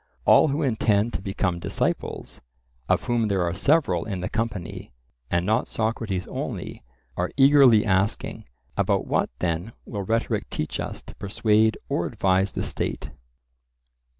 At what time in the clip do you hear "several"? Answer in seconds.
3.53-4.03